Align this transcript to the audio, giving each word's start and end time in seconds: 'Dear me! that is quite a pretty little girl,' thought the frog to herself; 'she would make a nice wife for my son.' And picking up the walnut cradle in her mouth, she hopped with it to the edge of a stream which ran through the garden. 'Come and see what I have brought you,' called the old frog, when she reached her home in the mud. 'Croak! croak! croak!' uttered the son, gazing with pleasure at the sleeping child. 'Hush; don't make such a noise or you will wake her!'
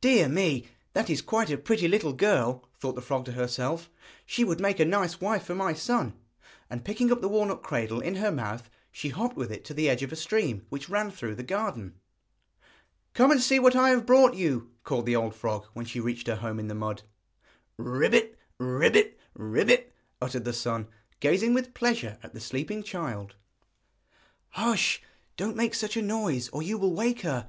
'Dear 0.00 0.26
me! 0.26 0.68
that 0.94 1.10
is 1.10 1.20
quite 1.20 1.50
a 1.50 1.58
pretty 1.58 1.86
little 1.86 2.14
girl,' 2.14 2.66
thought 2.80 2.94
the 2.94 3.02
frog 3.02 3.26
to 3.26 3.32
herself; 3.32 3.90
'she 4.24 4.42
would 4.42 4.58
make 4.58 4.80
a 4.80 4.86
nice 4.86 5.20
wife 5.20 5.44
for 5.44 5.54
my 5.54 5.74
son.' 5.74 6.14
And 6.70 6.82
picking 6.82 7.12
up 7.12 7.20
the 7.20 7.28
walnut 7.28 7.62
cradle 7.62 8.00
in 8.00 8.14
her 8.14 8.32
mouth, 8.32 8.70
she 8.90 9.10
hopped 9.10 9.36
with 9.36 9.52
it 9.52 9.66
to 9.66 9.74
the 9.74 9.90
edge 9.90 10.02
of 10.02 10.10
a 10.12 10.16
stream 10.16 10.64
which 10.70 10.88
ran 10.88 11.10
through 11.10 11.34
the 11.34 11.42
garden. 11.42 11.92
'Come 13.12 13.30
and 13.30 13.42
see 13.42 13.58
what 13.58 13.76
I 13.76 13.90
have 13.90 14.06
brought 14.06 14.32
you,' 14.32 14.70
called 14.82 15.04
the 15.04 15.14
old 15.16 15.34
frog, 15.34 15.66
when 15.74 15.84
she 15.84 16.00
reached 16.00 16.26
her 16.26 16.36
home 16.36 16.58
in 16.58 16.68
the 16.68 16.74
mud. 16.74 17.02
'Croak! 17.78 18.14
croak! 18.58 19.18
croak!' 19.38 19.92
uttered 20.22 20.44
the 20.46 20.54
son, 20.54 20.88
gazing 21.20 21.52
with 21.52 21.74
pleasure 21.74 22.16
at 22.22 22.32
the 22.32 22.40
sleeping 22.40 22.82
child. 22.82 23.34
'Hush; 24.52 25.02
don't 25.36 25.54
make 25.54 25.74
such 25.74 25.98
a 25.98 26.00
noise 26.00 26.48
or 26.48 26.62
you 26.62 26.78
will 26.78 26.94
wake 26.94 27.20
her!' 27.20 27.44